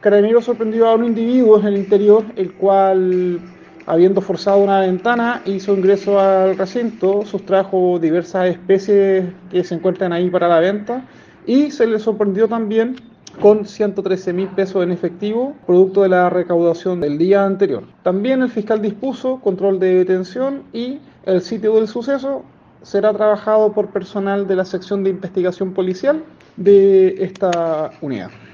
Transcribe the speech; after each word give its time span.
Carabineros 0.00 0.46
sorprendió 0.46 0.88
a 0.88 0.94
un 0.94 1.04
individuo 1.04 1.58
en 1.60 1.66
el 1.66 1.76
interior, 1.76 2.24
el 2.36 2.54
cual, 2.54 3.38
habiendo 3.84 4.22
forzado 4.22 4.58
una 4.58 4.80
ventana, 4.80 5.42
hizo 5.44 5.74
ingreso 5.74 6.18
al 6.18 6.56
recinto, 6.56 7.26
sustrajo 7.26 7.98
diversas 7.98 8.48
especies 8.48 9.26
que 9.50 9.62
se 9.62 9.74
encuentran 9.74 10.14
ahí 10.14 10.30
para 10.30 10.48
la 10.48 10.58
venta 10.58 11.04
y 11.46 11.70
se 11.70 11.86
le 11.86 11.98
sorprendió 11.98 12.48
también 12.48 12.96
con 13.42 13.66
113 13.66 14.32
mil 14.32 14.48
pesos 14.48 14.82
en 14.82 14.90
efectivo, 14.90 15.54
producto 15.66 16.02
de 16.02 16.08
la 16.08 16.30
recaudación 16.30 17.00
del 17.00 17.18
día 17.18 17.44
anterior. 17.44 17.84
También 18.02 18.40
el 18.40 18.48
fiscal 18.48 18.80
dispuso 18.80 19.38
control 19.40 19.78
de 19.78 19.96
detención 19.96 20.62
y 20.72 20.98
el 21.24 21.42
sitio 21.42 21.74
del 21.74 21.88
suceso 21.88 22.42
será 22.82 23.12
trabajado 23.12 23.72
por 23.72 23.90
personal 23.90 24.46
de 24.46 24.56
la 24.56 24.64
sección 24.64 25.04
de 25.04 25.10
investigación 25.10 25.74
policial 25.74 26.24
de 26.56 27.22
esta 27.22 27.90
unidad. 28.00 28.30